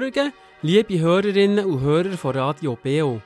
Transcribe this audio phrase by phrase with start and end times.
[0.00, 0.32] Morgen,
[0.62, 3.20] liebe Hörerinnen und Hörer von Radio Beo.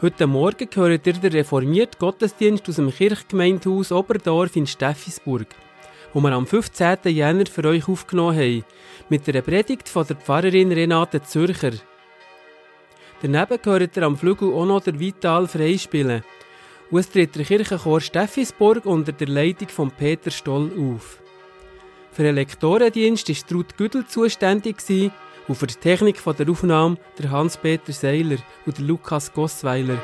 [0.00, 5.48] Heute Morgen gehört ihr den reformierten Gottesdienst aus dem Kirchgemeindehaus Oberdorf in Steffisburg,
[6.14, 6.96] wo wir am 15.
[7.04, 8.64] Jänner für euch aufgenommen haben,
[9.10, 11.72] mit der Predigt von der Pfarrerin Renate Zürcher.
[13.20, 16.24] Daneben gehört ihr am Flügel auch noch der Vital Freispielen.
[16.90, 21.20] Und es tritt der Kirchenchor Steffisburg unter der Leitung von Peter Stoll auf.
[22.10, 24.80] Für den Lektorendienst war Ruth Güdel zuständig
[25.48, 29.98] und für die Technik der Aufnahme der Hans-Peter Seiler und der Lukas Gossweiler.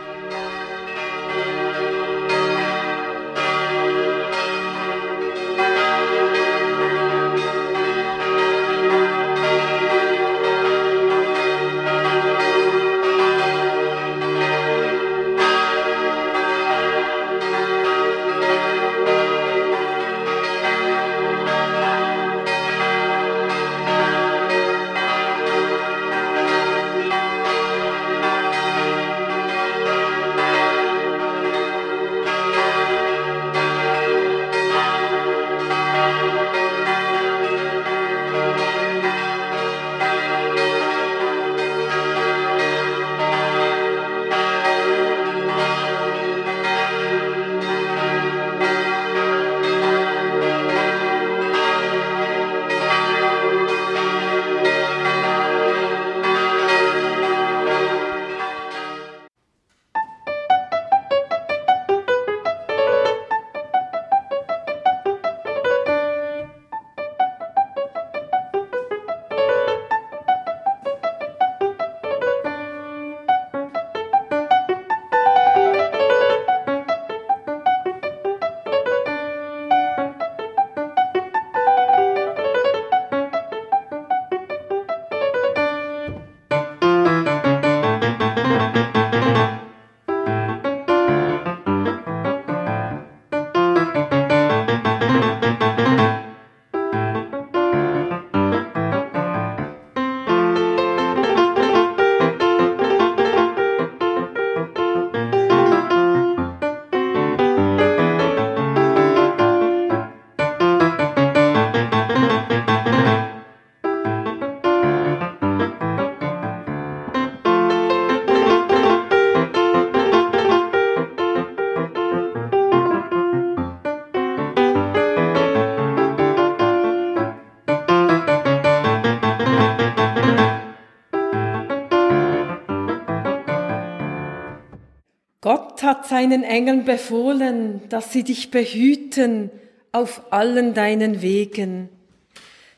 [136.06, 139.50] Seinen Engeln befohlen, dass sie dich behüten
[139.92, 141.88] auf allen deinen Wegen,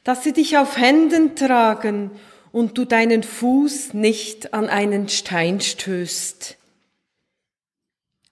[0.04, 2.10] dass sie dich auf Händen tragen
[2.52, 6.56] und du deinen Fuß nicht an einen Stein stößt.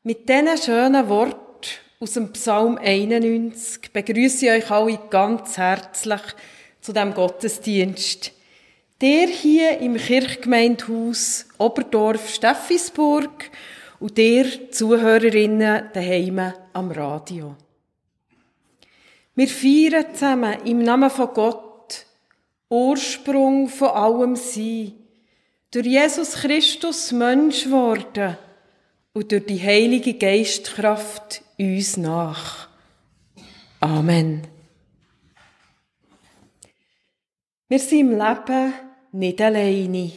[0.02, 6.20] Mit diesen schönen Wort aus dem Psalm 91 begrüße ich euch alle ganz herzlich
[6.82, 8.32] zu dem Gottesdienst.
[9.00, 13.50] Der hier im Kirchgemeindehaus Oberdorf Steffisburg
[14.00, 17.56] und dir Zuhörerinnen daheim am Radio.
[19.34, 22.06] Wir feiern zusammen im Namen von Gott,
[22.68, 24.92] Ursprung von allem Sein,
[25.70, 28.36] durch Jesus Christus Mensch worden
[29.12, 32.68] und durch die heilige Geistkraft uns nach.
[33.80, 34.42] Amen.
[37.68, 38.72] Wir sind im Leben
[39.12, 40.12] nicht alleine.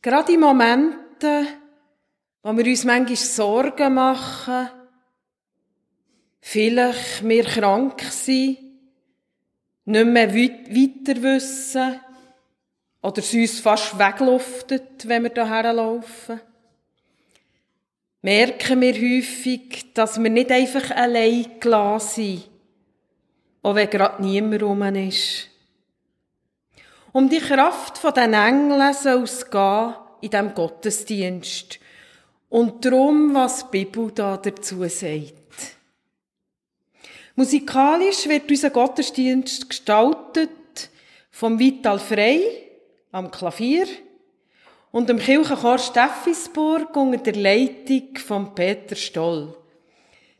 [0.00, 1.46] Gerade in Momenten,
[2.48, 4.70] wo wir uns manchmal Sorgen machen,
[6.40, 8.56] vielleicht wir krank sind,
[9.84, 12.00] nicht mehr weiter wissen
[13.02, 16.40] oder es uns fast wegluftet, wenn wir hierher laufen.
[18.22, 22.48] Merken wir häufig, dass wir nicht einfach allein gelassen sind,
[23.60, 25.48] auch wenn gerade niemand rum ist.
[27.12, 31.80] Um die Kraft von den Engeln soll es gehen in diesem Gottesdienst.
[32.48, 35.34] Und darum, was die Bibel da dazu sagt.
[37.36, 40.50] Musikalisch wird unser Gottesdienst gestaltet
[41.30, 42.42] vom Vital Frey
[43.12, 43.86] am Klavier
[44.90, 49.56] und dem Kirchenchor Steffisburg unter der Leitung von Peter Stoll.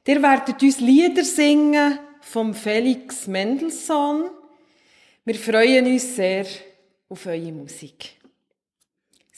[0.07, 4.31] Der werdet uns Lieder singen vom Felix Mendelssohn.
[5.25, 6.47] Wir freuen uns sehr
[7.09, 8.18] auf eure Musik.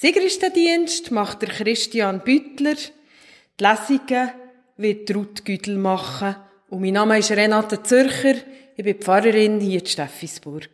[0.01, 2.73] Sigristendienst macht der Christian Büttler.
[2.73, 4.31] Die Lesungen
[4.79, 6.37] wird Ruth Güdel machen.
[6.71, 8.37] Und mein Name ist Renate Zürcher.
[8.77, 10.71] Ich bin Pfarrerin hier in Steffisburg.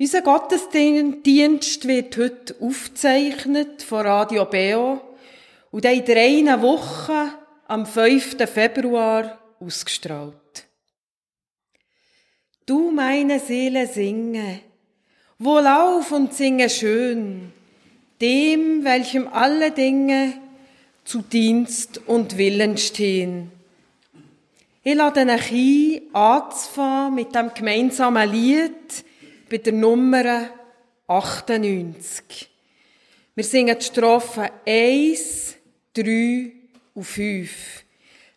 [0.00, 5.00] Unser Gottesdienst wird heute aufgezeichnet von Radio Beo
[5.70, 7.34] und in drei Wochen
[7.68, 8.36] am 5.
[8.52, 10.66] Februar ausgestrahlt.
[12.66, 14.71] Du meine Seele singe,
[15.44, 17.52] wohlauf und singe schön,
[18.20, 20.34] dem, welchem alle Dinge
[21.04, 23.50] zu Dienst und Willen stehen.
[24.84, 29.04] Ich lade euch ein, anzufangen mit dem gemeinsamen Lied,
[29.50, 30.48] bei der Nummer
[31.06, 32.48] 98.
[33.34, 35.56] Wir singen die Strophen 1,
[35.94, 36.52] 3
[36.94, 37.84] und 5.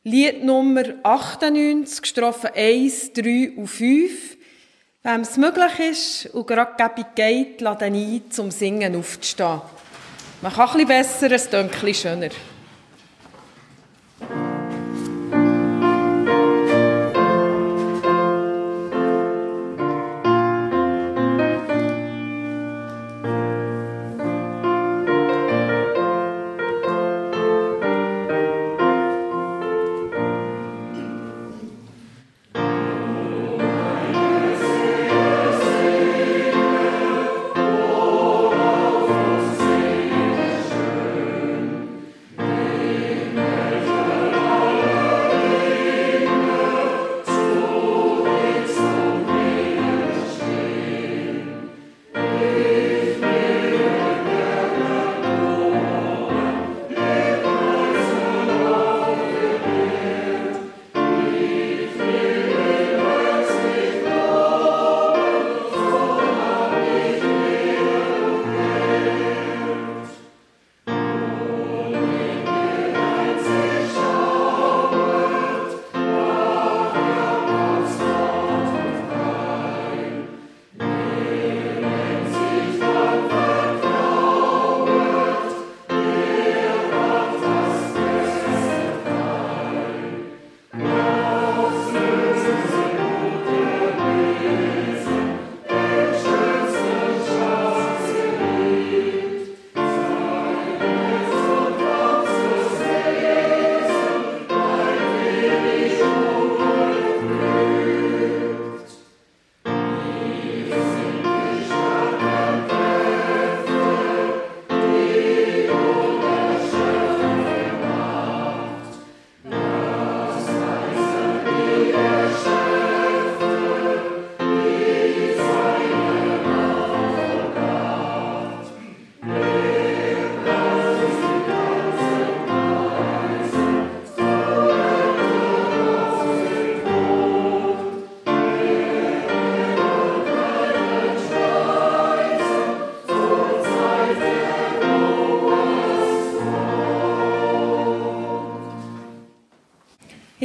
[0.04, 4.38] Lied Nummer 98, Strophen 1, 3 und 5.
[5.06, 9.62] Wenn es möglich ist und gerade Gabi geht, lade ein, zum Singen aufzustehen.
[10.42, 12.30] Man kann bisschen besser, es klingt schöner.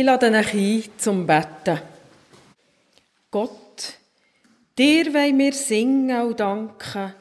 [0.00, 1.78] Ich lade euch ein zum Betten.
[3.30, 3.98] Gott,
[4.78, 7.14] dir wollen wir singen und danken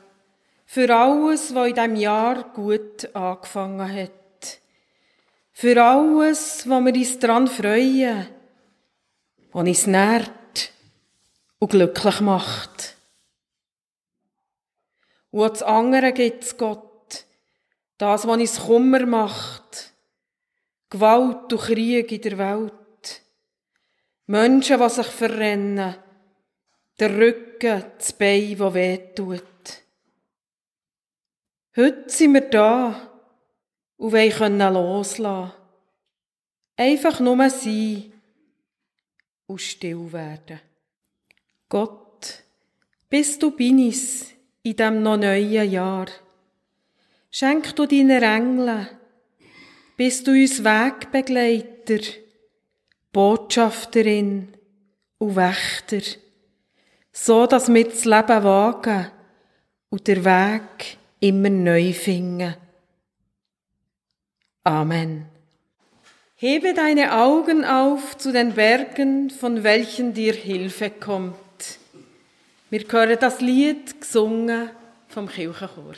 [0.66, 4.60] für alles, was in diesem Jahr gut angefangen hat.
[5.52, 8.28] Für alles, was wir uns daran freuen,
[9.52, 10.72] was uns nährt
[11.60, 12.96] und glücklich macht.
[15.32, 17.26] Und das andere gibt es Gott,
[17.98, 19.89] das, was uns Kummer macht,
[20.90, 23.22] Gewalt und Krieg in der Welt.
[24.26, 25.96] Menschen, die sich verrennen.
[27.00, 29.44] Der Rücken, das Bein, das wehtut.
[31.76, 33.10] Heute sind wir da
[33.98, 35.54] und wollen loslassen.
[36.76, 38.12] Einfach nur sein
[39.46, 40.60] und still werden.
[41.68, 42.44] Gott,
[43.10, 44.32] bist du bei uns
[44.64, 46.08] in diesem noch neuen Jahr.
[47.32, 48.99] Schenk du deinen Engeln
[50.00, 52.00] bist du uns Wegbegleiter,
[53.12, 54.48] Botschafterin
[55.18, 56.00] und Wächter,
[57.12, 59.12] so dass wir das Leben wagen
[59.90, 62.56] und der Weg immer neu finden.
[64.64, 65.26] Amen.
[66.38, 71.36] Hebe deine Augen auf zu den Bergen, von welchen dir Hilfe kommt.
[72.70, 74.70] Wir hören das Lied gesungen
[75.10, 75.96] vom Kirchenchor.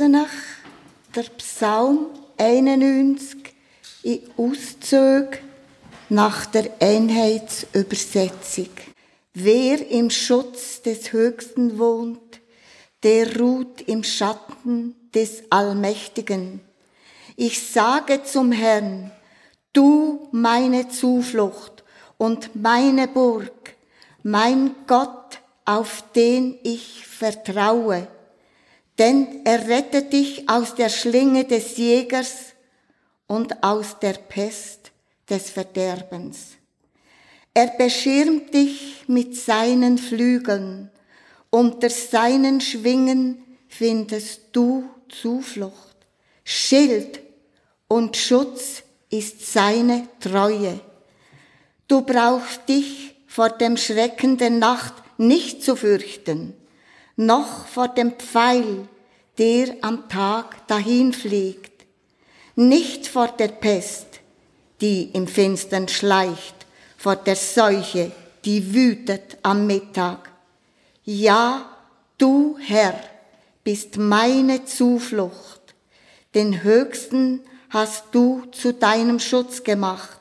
[0.00, 0.30] Lese nach
[1.14, 2.06] der Psalm
[2.38, 3.36] 91
[4.02, 5.38] in Auszügen
[6.08, 8.70] nach der Einheitsübersetzung.
[9.34, 12.40] Wer im Schutz des Höchsten wohnt,
[13.02, 16.60] der ruht im Schatten des Allmächtigen.
[17.36, 19.10] Ich sage zum Herrn,
[19.74, 21.84] du meine Zuflucht
[22.16, 23.74] und meine Burg,
[24.22, 28.08] mein Gott, auf den ich vertraue.
[29.00, 32.52] Denn er rettet dich aus der Schlinge des Jägers
[33.26, 34.92] und aus der Pest
[35.30, 36.50] des Verderbens.
[37.54, 40.90] Er beschirmt dich mit seinen Flügeln,
[41.48, 45.96] unter seinen Schwingen findest du Zuflucht.
[46.44, 47.20] Schild
[47.88, 50.78] und Schutz ist seine Treue.
[51.88, 56.54] Du brauchst dich vor dem Schrecken der Nacht nicht zu fürchten,
[57.20, 58.88] noch vor dem Pfeil,
[59.38, 61.84] der am Tag dahinfliegt,
[62.56, 64.20] nicht vor der Pest,
[64.80, 66.54] die im Finstern schleicht,
[66.96, 68.10] vor der Seuche,
[68.46, 70.30] die wütet am Mittag.
[71.04, 71.66] Ja,
[72.16, 72.98] du Herr
[73.64, 75.74] bist meine Zuflucht,
[76.34, 80.20] den Höchsten hast du zu deinem Schutz gemacht.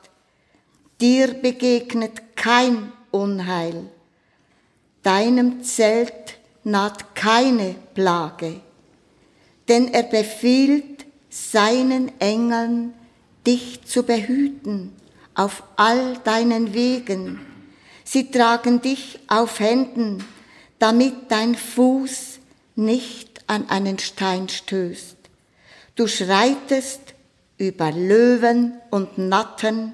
[1.00, 3.89] Dir begegnet kein Unheil.
[5.01, 6.38] Deinem Zelt
[6.70, 8.62] naht keine Plage,
[9.68, 12.94] denn er befiehlt seinen Engeln,
[13.46, 14.94] dich zu behüten
[15.36, 17.40] auf all deinen Wegen.
[18.04, 20.24] Sie tragen dich auf Händen,
[20.80, 22.40] damit dein Fuß
[22.76, 25.18] nicht an einen Stein stößt.
[25.96, 27.14] Du schreitest
[27.58, 29.94] über Löwen und Natten,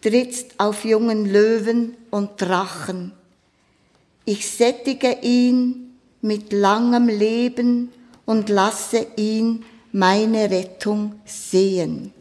[0.00, 3.12] trittst auf jungen Löwen und Drachen.
[4.24, 5.83] Ich sättige ihn
[6.24, 7.92] mit langem Leben
[8.24, 12.14] und lasse ihn meine Rettung sehen.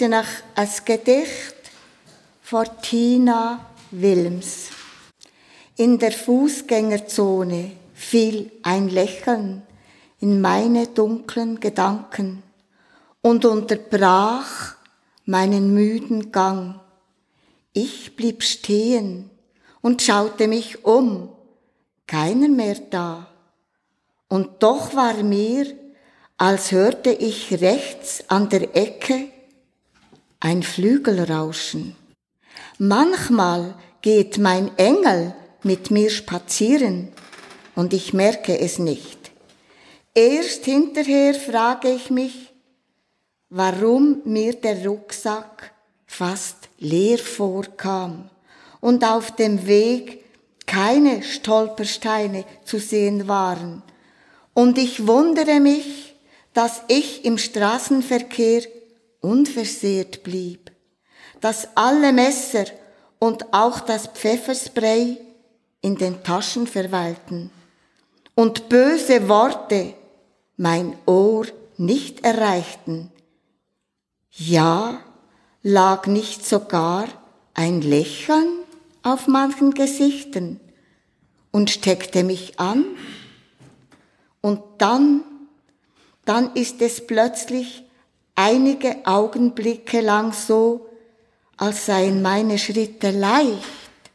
[0.00, 1.56] Lese nach ein Gedicht
[2.40, 4.70] von Tina Wilms.
[5.76, 9.62] In der Fußgängerzone fiel ein Lächeln
[10.20, 12.42] in meine dunklen Gedanken
[13.20, 14.76] und unterbrach
[15.26, 16.80] meinen müden Gang.
[17.74, 19.28] Ich blieb stehen
[19.82, 21.28] und schaute mich um,
[22.06, 23.26] keiner mehr da.
[24.28, 25.66] Und doch war mir,
[26.38, 29.28] als hörte ich rechts an der Ecke
[30.40, 31.94] ein Flügelrauschen.
[32.78, 37.08] Manchmal geht mein Engel mit mir spazieren
[37.76, 39.30] und ich merke es nicht.
[40.14, 42.52] Erst hinterher frage ich mich,
[43.50, 45.74] warum mir der Rucksack
[46.06, 48.30] fast leer vorkam
[48.80, 50.24] und auf dem Weg
[50.66, 53.82] keine Stolpersteine zu sehen waren.
[54.54, 56.16] Und ich wundere mich,
[56.54, 58.62] dass ich im Straßenverkehr
[59.20, 60.70] unversehrt blieb,
[61.40, 62.64] dass alle Messer
[63.18, 65.18] und auch das Pfefferspray
[65.82, 67.50] in den Taschen verweilten
[68.34, 69.94] und böse Worte
[70.56, 73.10] mein Ohr nicht erreichten.
[74.30, 75.00] Ja,
[75.62, 77.08] lag nicht sogar
[77.54, 78.60] ein Lächeln
[79.02, 80.60] auf manchen Gesichtern
[81.50, 82.84] und steckte mich an?
[84.40, 85.22] Und dann,
[86.24, 87.84] dann ist es plötzlich
[88.40, 90.88] einige Augenblicke lang so,
[91.58, 94.10] als seien meine Schritte leicht,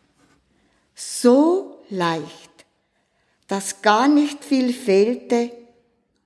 [0.95, 2.65] so leicht,
[3.47, 5.51] dass gar nicht viel fehlte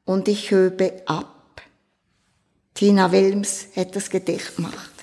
[0.06, 1.62] und ich höbe ab.
[2.74, 4.99] Tina Wilms hat das Gedicht gemacht.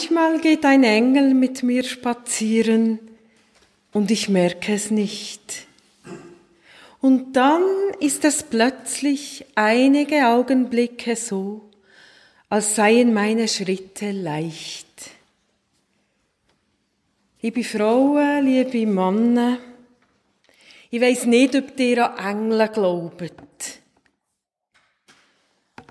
[0.00, 3.00] Manchmal geht ein Engel mit mir spazieren
[3.92, 5.66] und ich merke es nicht.
[7.02, 7.62] Und dann
[7.98, 11.68] ist es plötzlich einige Augenblicke so,
[12.48, 14.86] als seien meine Schritte leicht.
[17.42, 19.58] Liebe Frauen, liebe Männer,
[20.90, 23.34] ich weiß nicht, ob ihr an Engel glaubt.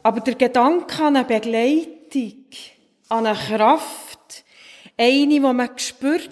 [0.02, 2.46] Aber der Gedanke an eine Begleitung,
[3.10, 4.46] an eine Kraft,
[4.98, 6.30] eine, die man spürt,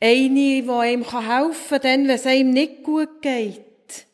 [0.00, 4.06] eine, die einem helfen kann, dann, wenn es einem nicht gut geht.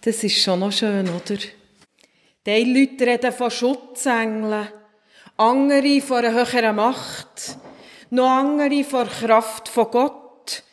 [0.00, 1.38] Das ist schon noch schön, oder?
[2.44, 4.68] Die Leute reden von Schutzengeln,
[5.36, 7.56] andere von einer höheren Macht,
[8.10, 10.64] noch andere von der Kraft von Gott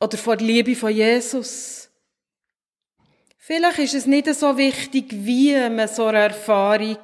[0.00, 1.90] oder von der Liebe von Jesus.
[3.36, 6.98] Vielleicht ist es nicht so wichtig, wie man so eine Erfahrung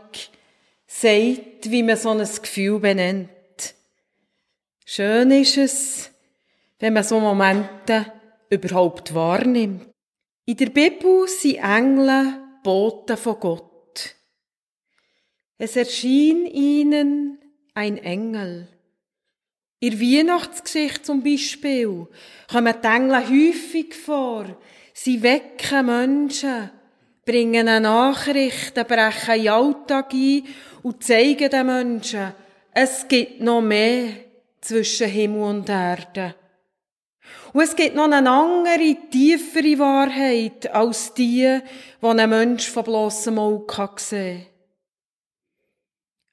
[1.00, 3.30] sagt, wie man so ein Gefühl benennt.
[4.84, 6.10] Schön ist es,
[6.78, 8.12] wenn man so Momente
[8.48, 9.86] überhaupt wahrnimmt.
[10.44, 14.14] In der Bibel sind Engel Boten von Gott.
[15.58, 17.38] Es erschien ihnen
[17.74, 18.68] ein Engel.
[19.80, 22.06] In Weihnachtsgeschichte zum Beispiel
[22.50, 24.46] kommen die Engel häufig vor.
[24.92, 26.70] Sie wecken Menschen,
[27.24, 30.44] bringen eine Nachricht, brechen in den Alltag ein
[30.82, 32.34] und zeigen den Menschen,
[32.72, 34.08] es gibt noch mehr
[34.60, 36.34] zwischen Himmel und Erde.
[37.52, 41.60] Und es gibt noch eine andere, tiefere Wahrheit als die,
[42.02, 44.46] die ein Mensch von bloßem Auge sehen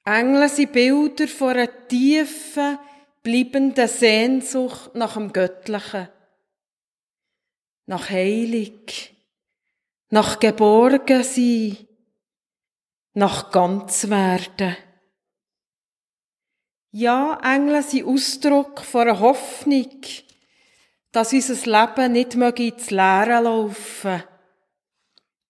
[0.04, 0.20] kann.
[0.20, 2.78] Engel sind Bilder von einer tiefen,
[3.22, 6.08] bleibenden Sehnsucht nach dem Göttlichen,
[7.86, 9.11] nach Heilig,
[10.12, 11.88] nach Geborgensein,
[13.14, 14.76] nach Ganzwerden.
[16.90, 20.02] Ja, Engel sind Ausdruck von einer Hoffnung,
[21.12, 24.22] dass unser Leben nicht möge ins Leere laufen,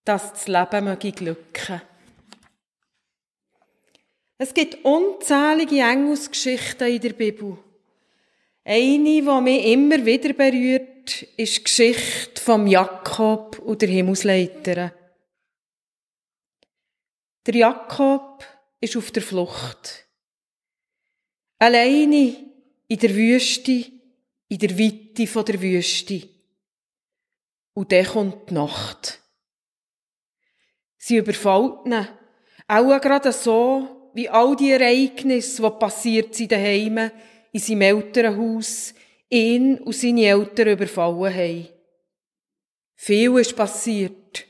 [0.05, 1.83] dass das Leben möge glücken.
[4.39, 7.59] Es gibt unzählige Engelsgeschichten in der Bibel.
[8.63, 10.92] Eine, die mich immer wieder berührt,
[11.37, 14.93] ist die Geschichte vom Jakob und der Himmelsleiterin.
[17.47, 18.45] Der Jakob
[18.81, 20.07] ist auf der Flucht.
[21.59, 22.37] Alleine
[22.89, 23.87] in der Wüste,
[24.49, 26.29] in der Weite der Wüste.
[27.75, 29.21] Und dann kommt die Nacht.
[30.99, 32.07] Sie überfällt ihn,
[32.69, 37.11] auch gerade so, wie all die Ereignisse, die passiert sind daheim,
[37.51, 38.95] in seinem Elternhaus,
[39.33, 41.69] ihn und seine Eltern überfallen haben.
[42.95, 44.45] Viel ist passiert,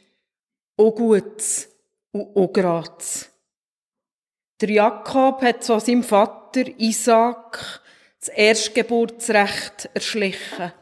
[0.76, 1.68] auch Gutes
[2.10, 3.30] und auch Graz.
[4.60, 7.80] Der Jakob hat so seinem Vater Isaac
[8.18, 10.72] das Erstgeburtsrecht erschlichen.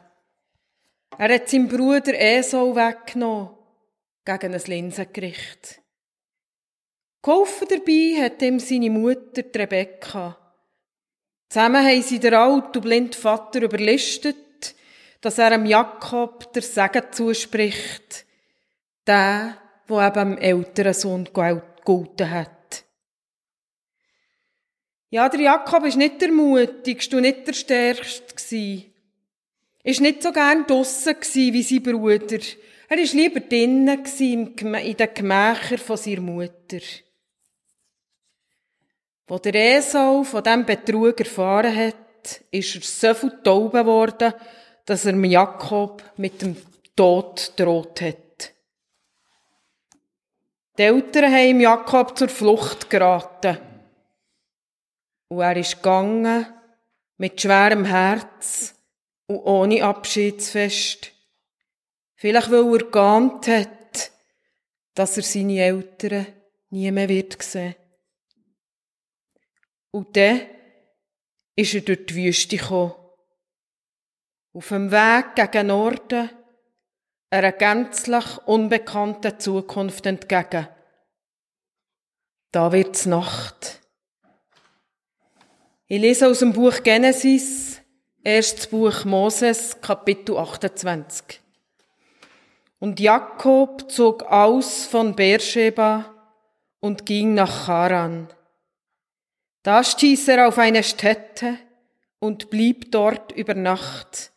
[1.17, 3.55] Er hat seinem Bruder Esau weggenommen
[4.25, 5.81] gegen ein Linsengericht.
[7.21, 10.40] Geholfen dabei hat ihm seine Mutter Rebecca.
[11.51, 14.73] Zusammen haben sie den alten und blinden Vater überlistet,
[15.19, 18.25] dass er dem Jakob der Segen zuspricht,
[19.05, 22.85] der, wo eben dem älteren Sohn gegolten hat.
[25.09, 28.93] Ja, der Jakob ist nicht der mutigste und nicht der stärkste gsi.
[29.83, 32.39] Ist nicht so gern draussen wie sein Bruder.
[32.87, 36.79] Er ist lieber drinnen in den Gemächern von seiner Mutter.
[39.31, 44.33] Wo der Esau von diesem Betrug erfahren hat, ist er so viel taub geworden,
[44.83, 46.57] dass er Jakob mit dem
[46.97, 48.51] Tod droht hat.
[50.77, 53.57] Die Eltern haben Jakob zur Flucht geraten.
[55.29, 56.45] Und er ist gegangen
[57.15, 58.75] mit schwerem Herz
[59.27, 61.09] und ohne Abschiedsfest.
[62.15, 64.11] Vielleicht weil er geahnt hat,
[64.93, 66.27] dass er seine Eltern
[66.69, 67.75] nie mehr wird sehen.
[69.91, 70.41] Und dann
[71.55, 72.93] ist er durch die Wüste gekommen.
[74.53, 76.29] Auf dem Weg gegen Norden,
[77.29, 80.67] einer gänzlich unbekannten Zukunft entgegen.
[82.51, 83.79] Da wird's Nacht.
[85.87, 87.81] Ich lese aus dem Buch Genesis,
[88.23, 91.41] erstes Buch Moses, Kapitel 28.
[92.79, 96.13] Und Jakob zog aus von Beersheba
[96.79, 98.27] und ging nach Haran.
[99.63, 101.57] Da stieß er auf eine Stätte
[102.19, 104.31] und blieb dort über Nacht,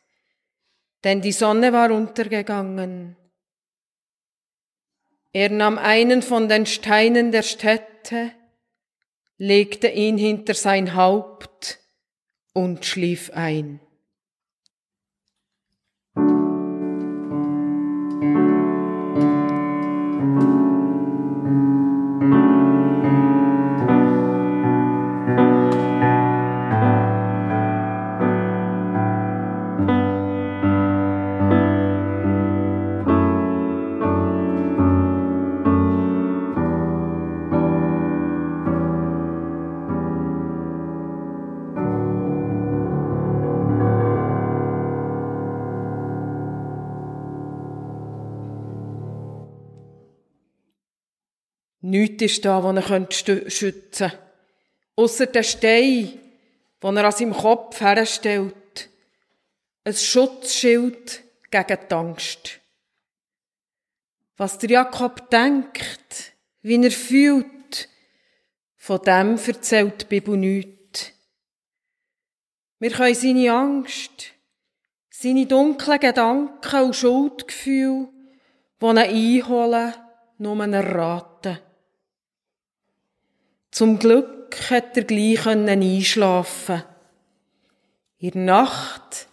[1.02, 3.16] denn die Sonne war untergegangen.
[5.32, 8.32] Er nahm einen von den Steinen der Stätte,
[9.36, 11.80] legte ihn hinter sein Haupt
[12.52, 13.80] und schlief ein.
[51.94, 54.18] Nichts ist da, das er schützen könnte.
[54.96, 56.18] Ausser der Stein,
[56.82, 58.88] den er an seinem Kopf herstellt.
[59.84, 62.58] Ein Schutzschild gegen die Angst.
[64.36, 67.88] Was der Jakob denkt, wie er fühlt,
[68.74, 71.12] von dem erzählt die Bibel nichts.
[72.80, 74.32] Wir können seine Angst,
[75.10, 78.08] seine dunklen Gedanken und Schuldgefühle,
[78.80, 79.94] die ihn einholen,
[80.38, 81.33] nur erraten.
[83.74, 86.84] Zum Glück hat er gleich einschlafen
[88.18, 89.26] In der Nacht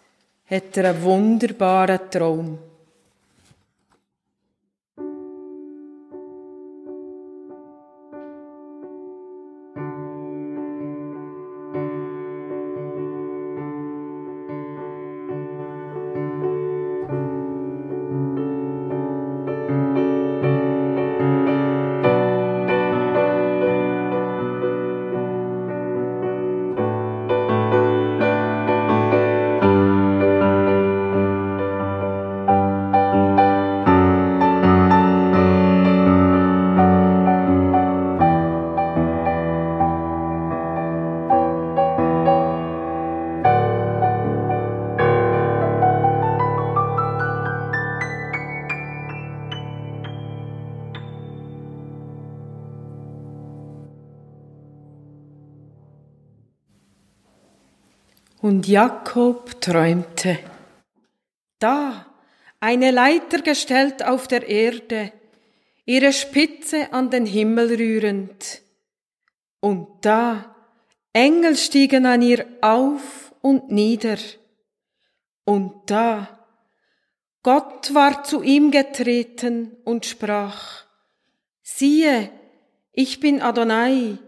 [0.46, 2.58] hat er einen wunderbaren Traum.
[58.62, 60.38] Und Jakob träumte.
[61.58, 62.06] Da,
[62.60, 65.10] eine Leiter gestellt auf der Erde,
[65.84, 68.62] ihre Spitze an den Himmel rührend.
[69.58, 70.54] Und da,
[71.12, 74.18] Engel stiegen an ihr auf und nieder.
[75.44, 76.28] Und da,
[77.42, 80.84] Gott war zu ihm getreten und sprach,
[81.64, 82.30] siehe,
[82.92, 84.18] ich bin Adonai,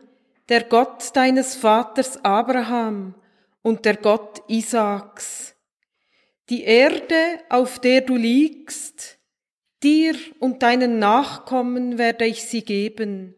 [0.49, 3.15] der Gott deines Vaters Abraham
[3.65, 5.57] und der Gott Isaaks.
[6.51, 9.19] Die Erde, auf der du liegst,
[9.83, 13.35] dir und deinen Nachkommen werde ich sie geben.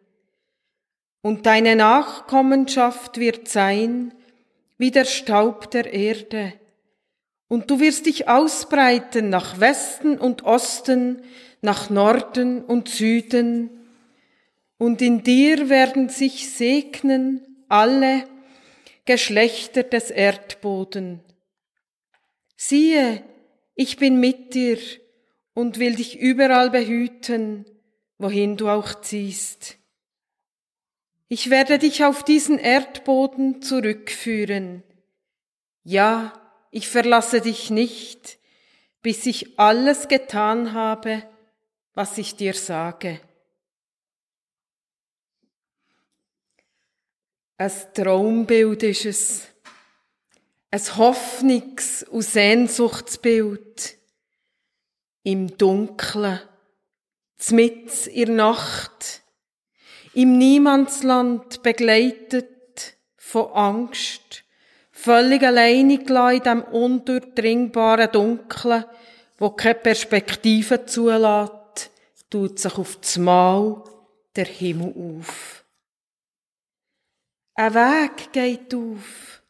[1.22, 4.12] Und deine Nachkommenschaft wird sein
[4.76, 6.52] wie der Staub der Erde
[7.48, 11.22] und du wirst dich ausbreiten nach Westen und Osten,
[11.62, 13.70] nach Norden und Süden.
[14.78, 18.24] Und in dir werden sich segnen alle
[19.06, 21.20] Geschlechter des Erdboden.
[22.56, 23.24] Siehe,
[23.74, 24.78] ich bin mit dir
[25.54, 27.64] und will dich überall behüten,
[28.18, 29.78] wohin du auch ziehst.
[31.28, 34.82] Ich werde dich auf diesen Erdboden zurückführen.
[35.82, 36.32] Ja,
[36.70, 38.38] ich verlasse dich nicht,
[39.02, 41.22] bis ich alles getan habe,
[41.94, 43.20] was ich dir sage.
[47.58, 49.42] Ein Traumbild ist es,
[50.70, 53.96] ein Hoffnungs- und Sehnsuchtsbild.
[55.22, 56.40] Im Dunkeln,
[57.50, 59.22] mitten in der Nacht,
[60.12, 64.44] im Niemandsland begleitet von Angst.
[64.92, 68.84] Völlig alleine gelassen in diesem undurchdringbaren Dunkeln,
[69.38, 71.90] wo keine Perspektive zulässt,
[72.28, 73.82] tut sich auf das Mal
[74.36, 75.55] der Himmel auf.
[77.56, 79.42] Ein Weg geht auf.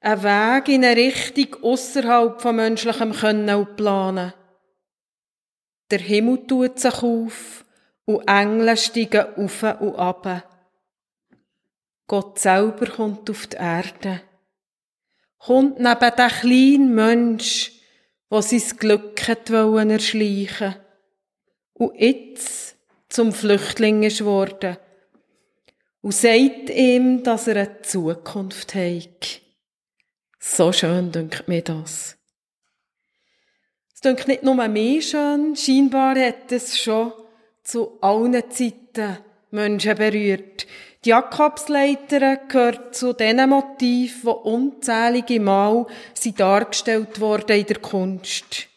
[0.00, 4.32] Ein Weg in eine Richtung außerhalb von menschlichem Können und Planen.
[5.90, 7.64] Der Himmel tut sich auf
[8.04, 10.48] und Engel steigen auf und ab.
[12.06, 14.22] Gott selber kommt auf die Erde
[15.40, 17.72] kommt neben den kleinen Mensch,
[18.30, 20.76] der sein Glück hat wollen erschleichen
[21.72, 22.76] und jetzt
[23.08, 24.76] zum Flüchtling ist worden
[26.02, 29.40] und sagt ihm, dass er eine Zukunft hat.
[30.38, 32.16] So schön dünkt mir das.
[33.94, 37.12] Es dünkt nicht nur mir schön, scheinbar hat es schon
[37.62, 39.18] zu allen Zeiten
[39.50, 40.66] Menschen berührt,
[41.04, 48.68] die Jakobsleiter gehört zu den Motiven, die unzählige Mal sind dargestellt wurden in der Kunst.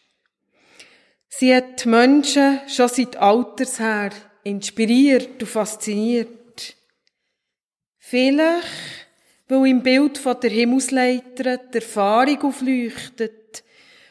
[1.28, 4.10] Sie hat Menschen schon seit Alters her
[4.42, 6.43] inspiriert und fasziniert.
[8.14, 9.08] Vielleicht,
[9.48, 13.64] weil im Bild von der Himmelsleiter die Erfahrung aufleuchtet,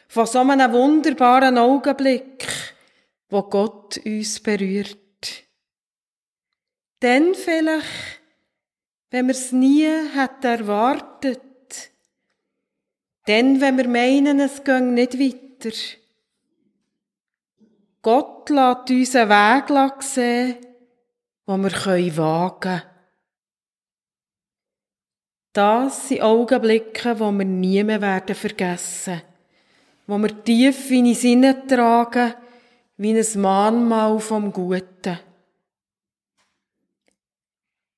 [0.08, 2.46] von so einem wunderbaren Augenblick,
[3.30, 4.98] wo Gott uns berührt.
[7.00, 8.20] Dann vielleicht,
[9.08, 11.40] wenn wir es nie hätten erwartet.
[13.24, 15.74] Dann, wenn wir meinen, es ging nicht weiter.
[18.02, 20.56] Gott lässt uns einen Weg sehen,
[21.46, 22.93] den wir wagen können.
[25.54, 29.22] Das sind Augenblicke, die wir nie mehr werden vergessen
[30.06, 32.34] wo wir tief in die Sinne tragen,
[32.96, 35.18] wie ein Mahnmal vom Guten.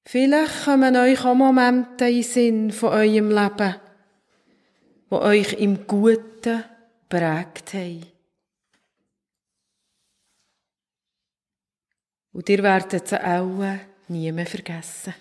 [0.04, 3.74] Vielleicht kommen euch auch Momente in Sinn von eurem Leben,
[5.10, 6.62] wo euch im Guten
[7.08, 8.06] prägt haben.
[12.32, 15.14] Und ihr werdet sie auch nie mehr vergessen.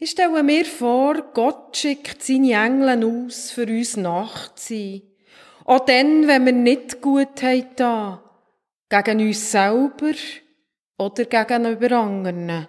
[0.00, 5.02] Ich stelle mir vor, Gott schickt seine Engel aus, für uns nachzuziehen.
[5.64, 8.20] Auch dann, wenn wir nicht gut haben,
[8.88, 10.14] gegen uns selber
[10.98, 12.68] oder gegenüber anderen.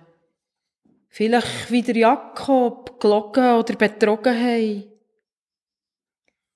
[1.07, 4.83] Vielleicht wie der Jakob gelogen oder betrogen haben.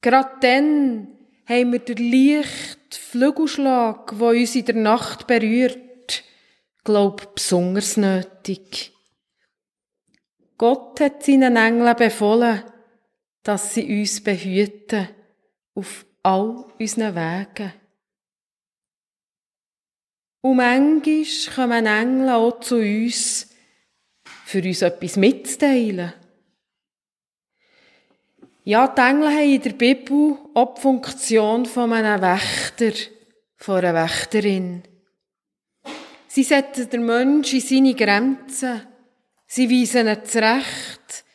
[0.02, 1.08] Gerade dann
[1.46, 6.24] haben wir den leichten Flügelschlag, der uns in der Nacht berührt,
[6.84, 8.93] glaub besonders nötig.
[10.64, 12.64] Gott hat seinen Engeln befohlen,
[13.44, 15.10] dass sie uns behüten
[15.76, 17.74] auf all unseren Wegen.
[20.40, 23.54] Und manchmal kommen Engel auch zu uns,
[24.46, 26.14] für uns etwas mitzuteilen.
[28.64, 32.94] Ja, die Engel haben in der Bibel auch die Funktion von einem Wächter,
[33.58, 34.84] von einer Wächterin.
[36.30, 38.93] Sie setzen den Menschen in seine Grenzen.
[39.56, 41.26] Sie weisen ihn zurecht,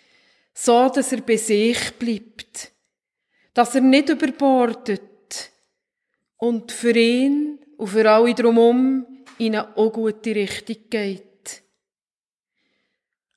[0.53, 2.73] so dass er bei sich bleibt.
[3.55, 5.53] Dass er nicht überbordet.
[6.37, 9.07] Und für ihn und für alle drumherum
[9.39, 11.63] in eine auch gute Richtung geht.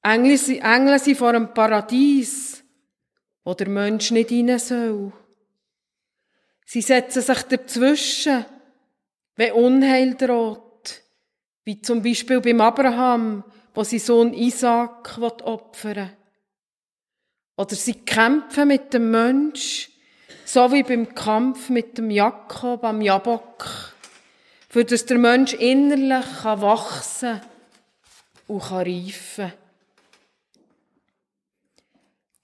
[0.02, 2.64] Engel, Engel sind vor einem Paradies,
[3.44, 5.14] wo der Mensch nicht rein soll.
[6.66, 8.46] Sie setzen sich dazwischen,
[9.36, 11.04] wenn Unheil droht,
[11.66, 16.12] wie zum Beispiel beim Abraham, wo sein Sohn Isaac opfern
[17.58, 19.90] Oder sie kämpfen mit dem Mensch,
[20.46, 23.94] so wie beim Kampf mit dem Jakob am Jabok,
[24.70, 27.42] für dass der Mensch innerlich kann wachsen
[28.48, 29.54] und kann reifen.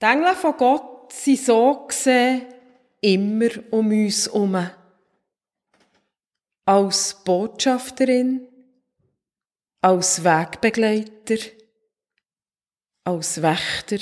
[0.00, 2.46] Die Engel von Gott sind so gesehen
[3.00, 4.70] immer um uns herum.
[6.64, 8.47] Als Botschafterin,
[9.80, 11.36] als Wegbegleiter,
[13.04, 13.98] als Wächter.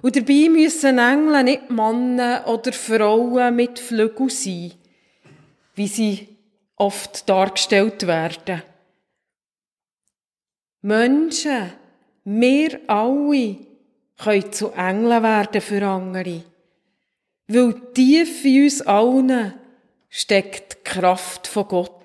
[0.00, 4.72] Und dabei müssen Engel nicht Männer oder Frauen mit Flügeln sein,
[5.74, 6.28] wie sie
[6.76, 8.62] oft dargestellt werden.
[10.80, 11.72] Menschen,
[12.24, 13.56] wir alle,
[14.18, 16.42] können zu Engeln werden für andere.
[17.46, 19.54] Weil tief in uns allen
[20.08, 22.01] steckt die Kraft von Gott.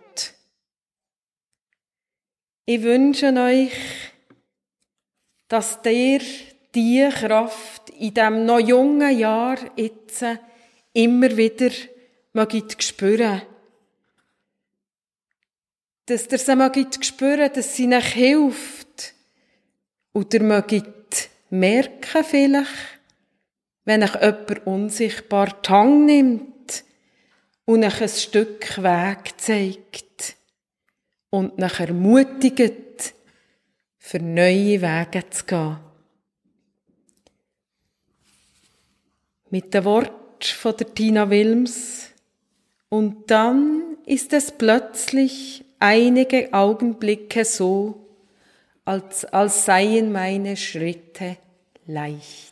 [2.70, 3.72] Ich wünsche euch,
[5.48, 6.20] dass ihr
[6.76, 10.26] diese Kraft in diesem noch jungen Jahr jetzt
[10.92, 11.70] immer wieder
[12.34, 13.42] mögt spüren.
[16.08, 19.14] Dass ihr sie mögt spüren, dass sie euch hilft.
[20.12, 23.00] Und ihr mögt merken vielleicht,
[23.86, 26.84] wenn euch jemand unsichtbar die Hand nimmt
[27.64, 30.37] und euch ein Stück Weg zeigt
[31.30, 33.14] und euch ermutigt,
[33.98, 35.78] für neue Wege zu gehen.
[39.50, 42.10] Mit dem Wort von der Tina Wilms
[42.90, 48.08] und dann ist es plötzlich einige Augenblicke so,
[48.86, 51.38] als, als seien meine Schritte
[51.86, 52.47] leicht.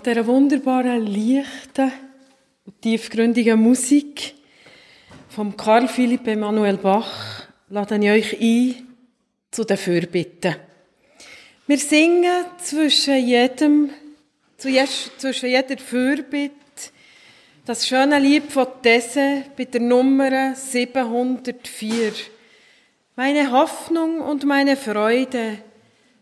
[0.00, 1.92] Nach dieser wunderbaren, leichten
[2.80, 4.32] tiefgründigen Musik
[5.28, 8.96] vom Karl Philipp Emanuel Bach lade ich euch ein
[9.50, 10.56] zu den Fürbitten.
[11.66, 13.90] Wir singen zwischen jedem,
[14.56, 16.54] zwischen jeder Fürbitte
[17.66, 22.12] das schöne Lied von Tesse bei der Nummer 704.
[23.16, 25.58] Meine Hoffnung und meine Freude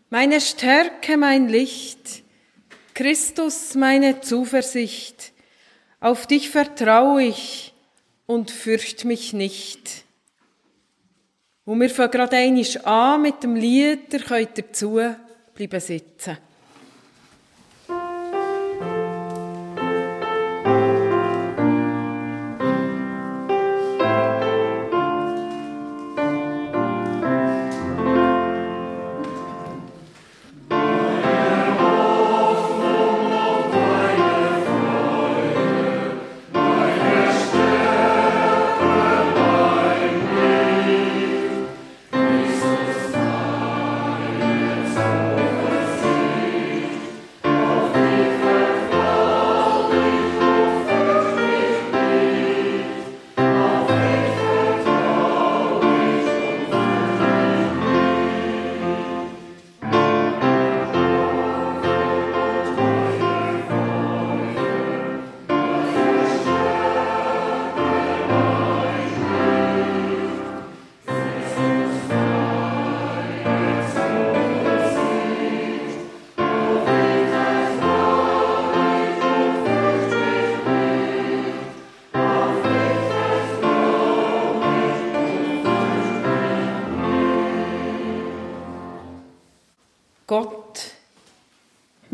[0.09, 2.23] meine Stärke, mein Licht,
[2.99, 5.31] Christus meine Zuversicht,
[6.01, 7.73] auf dich vertraue ich
[8.25, 10.03] und fürcht mich nicht.
[11.63, 14.99] Und wir fangen gerade einmal an mit dem Lied, ihr könnt dazu
[15.55, 16.39] bleiben sitzen.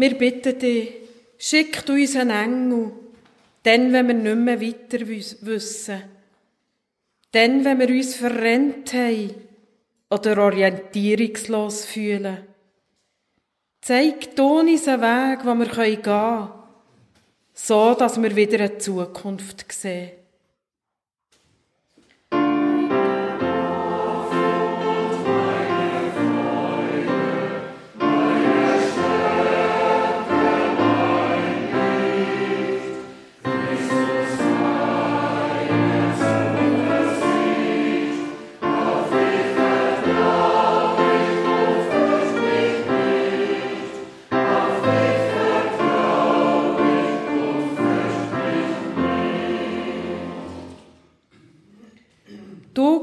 [0.06, 0.92] Wir bitten dich,
[1.40, 2.92] schick uns einen Engel,
[3.64, 6.04] dann, wenn wir nicht mehr weiter wissen.
[7.32, 9.34] Dann, wenn wir uns verrennt haben
[10.12, 12.38] oder orientierungslos fühlen.
[13.82, 16.50] Zeig uns einen Weg, wo wir gehen können,
[17.54, 20.12] so dass wir wieder eine Zukunft sehen.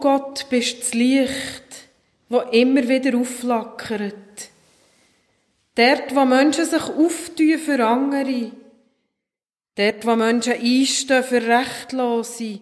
[0.03, 1.89] Gott bist das Licht,
[2.29, 4.51] wo immer wieder aufflackert.
[5.77, 8.51] Dort, wo Menschen sich auftun für andere.
[9.77, 12.59] Dort, wo Menschen einstehen für Rechtlose.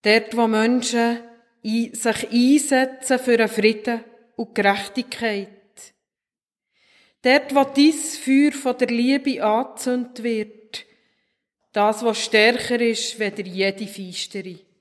[0.00, 1.18] Dort, wo Menschen
[1.62, 4.02] sich einsetzen für einen Frieden
[4.36, 5.48] und Gerechtigkeit.
[7.20, 10.86] Dort, wo dies Feuer von der Liebe angezündet wird.
[11.74, 14.71] Das, was stärker ist, weder jede Feistere.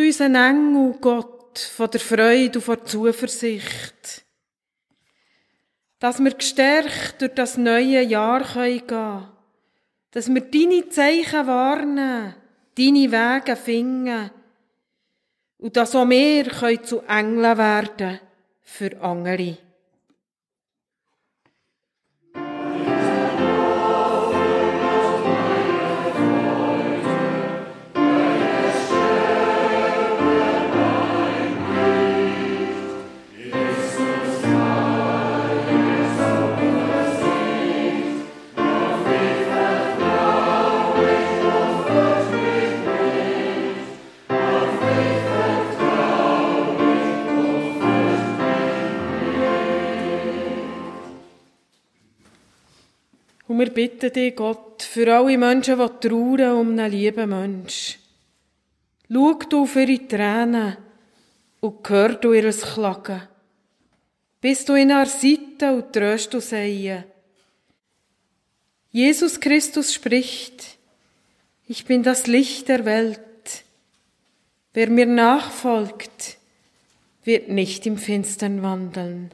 [0.00, 4.24] Uns einen Engel, Gott, von der Freude und von der Zuversicht,
[5.98, 9.28] dass wir gestärkt durch das neue Jahr gehen können,
[10.10, 12.34] dass wir deine Zeichen warnen,
[12.76, 14.30] deine Wege finden
[15.58, 18.20] und dass auch wir zu Engeln werden
[18.62, 19.58] für andere.
[53.50, 57.98] Und wir bitten dich, Gott, für alle Menschen, die trauern um einen lieben Mensch.
[59.12, 60.76] Schau du auf ihre Tränen
[61.58, 63.22] und hör du ihr Klagen.
[64.40, 66.96] Bist du in ihrer Seite und tröst du sie.
[68.92, 70.78] Jesus Christus spricht,
[71.66, 73.64] ich bin das Licht der Welt.
[74.74, 76.38] Wer mir nachfolgt,
[77.24, 79.32] wird nicht im Finstern wandeln.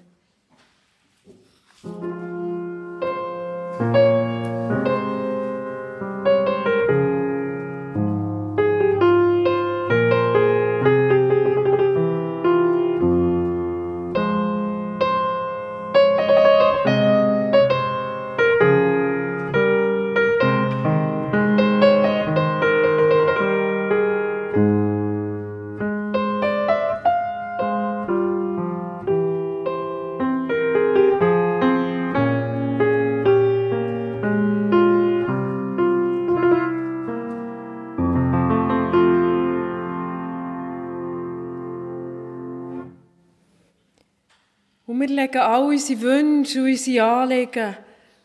[45.36, 47.76] Legen all unsere Wünsche und unsere Anliegen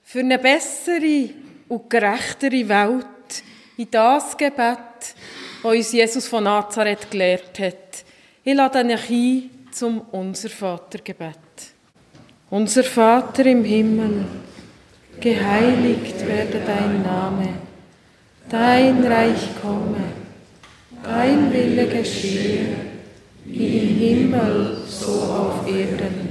[0.04, 1.30] für eine bessere
[1.68, 3.44] und gerechtere Welt
[3.78, 4.78] in das Gebet,
[5.64, 8.04] das uns Jesus von Nazareth gelehrt hat.
[8.44, 11.38] Ich lade euch ein zum Unser Vatergebet.
[12.50, 14.26] Unser Vater im Himmel,
[15.20, 17.50] geheiligt werde dein Name,
[18.50, 20.04] dein Reich komme,
[21.04, 22.76] dein Wille geschehe,
[23.46, 26.31] wie im Himmel, so auf Erden.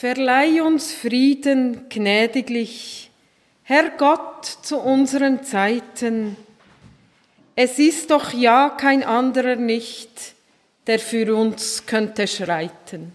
[0.00, 3.10] Verleih uns Frieden gnädiglich,
[3.64, 6.36] Herr Gott, zu unseren Zeiten.
[7.56, 10.36] Es ist doch ja kein anderer nicht,
[10.86, 13.10] der für uns könnte schreiten.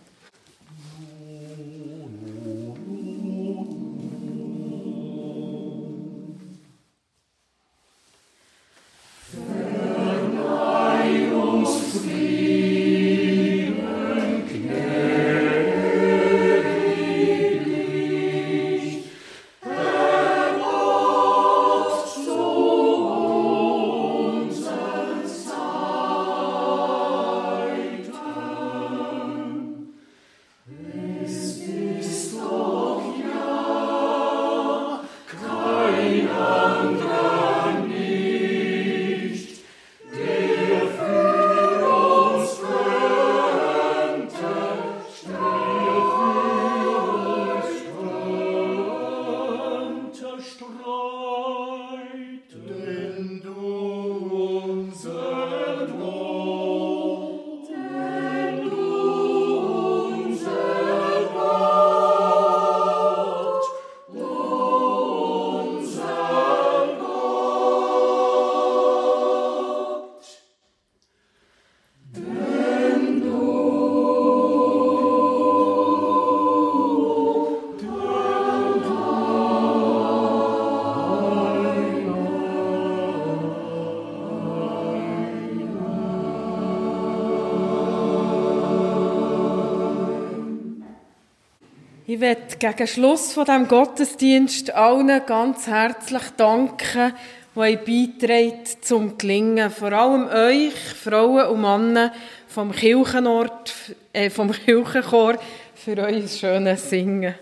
[92.13, 97.11] Ich werde gegen Schluss von dem Gottesdienst allen ganz herzlich danken,
[97.55, 99.71] die beitragen zum Gelingen.
[99.71, 102.13] Vor allem euch, Frauen und Männer
[102.47, 103.73] vom Kirchenort,
[104.13, 105.39] äh, vom Kirchenchor,
[105.73, 107.33] für euer schönes Singen.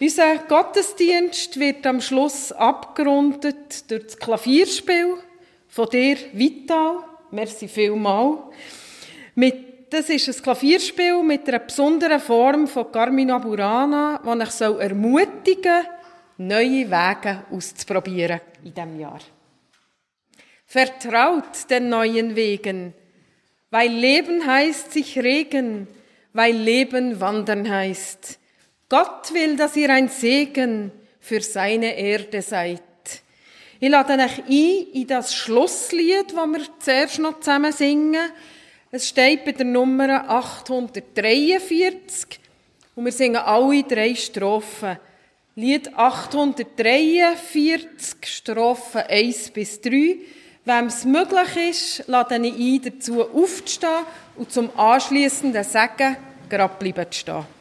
[0.00, 5.14] Unser Gottesdienst wird am Schluss abgerundet durch das Klavierspiel
[5.68, 7.04] von dir, Vital.
[7.30, 8.38] Merci vielmal.
[9.36, 15.82] Mit das ist ein Klavierspiel mit einer besonderen Form von Carmina Burana, das ich ermutigen
[15.82, 15.92] soll,
[16.38, 19.20] neue Wege auszuprobieren in diesem Jahr.
[20.66, 22.92] Vertraut den neuen Wegen,
[23.70, 25.86] weil Leben heißt sich regen,
[26.32, 28.38] weil Leben wandern heißt.
[28.88, 32.82] Gott will, dass ihr ein Segen für seine Erde seid.
[33.78, 38.30] Ich lade euch ein in das Schlusslied, das wir zuerst noch zusammen singen.
[38.96, 42.40] Es steht bei der Nummer 843
[42.94, 44.96] und wir singen alle drei Strophen.
[45.54, 50.16] Lied 843, Strophen 1 bis 3.
[50.64, 56.16] Wem es möglich ist, lade ich ein, dazu aufzustehen und zum anschliessenden Sagen
[56.48, 57.55] gerade bleiben zu stehen.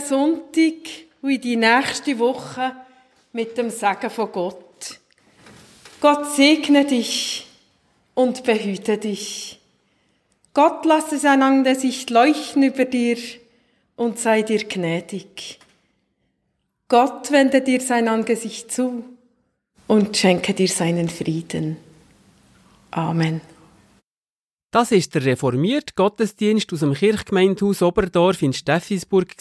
[0.00, 0.88] Den Sonntag
[1.22, 2.72] und in die nächste Woche
[3.32, 5.00] mit dem Segen von Gott.
[6.00, 7.46] Gott segne dich
[8.14, 9.58] und behüte dich.
[10.54, 13.18] Gott lasse sein Angesicht leuchten über dir
[13.96, 15.58] und sei dir gnädig.
[16.88, 19.04] Gott wende dir sein Angesicht zu
[19.86, 21.76] und schenke dir seinen Frieden.
[22.90, 23.40] Amen.
[24.70, 29.34] Das ist der reformierte Gottesdienst aus dem Kirchgemeindehaus Oberdorf in Steffisburg,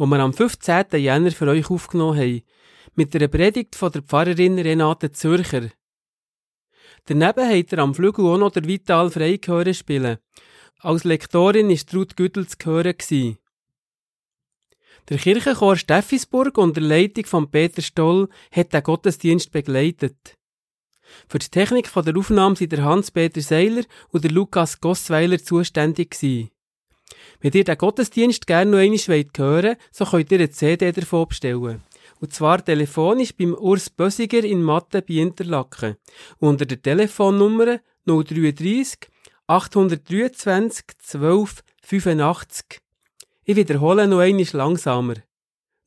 [0.00, 0.86] wo wir am 15.
[0.92, 2.40] Jänner für euch aufgenommen haben,
[2.94, 5.68] mit der Predigt von der Pfarrerin Renate Zürcher.
[7.04, 10.16] Daneben hat er am Flügel auch noch der Vital Frey gehören spielen.
[10.78, 13.36] Als Lektorin war Ruth Güttel zu hören.
[15.10, 20.38] Der Kirchenchor Steffisburg unter Leitung von Peter Stoll hat den Gottesdienst begleitet.
[21.28, 26.50] Für die Technik der Aufnahme sind Hans-Peter Seiler und Lukas Gossweiler zuständig gewesen.
[27.40, 31.28] Wenn ihr den Gottesdienst gerne noch einmal hören wollt, so könnt ihr eine CD davon
[31.28, 31.82] bestellen.
[32.20, 35.96] Und zwar telefonisch beim Urs Bösiger in Mathe bei Interlaken.
[36.38, 39.08] Unter der Telefonnummer 033
[39.46, 42.82] 823 12 85.
[43.44, 45.14] Ich wiederhole noch einmal langsamer.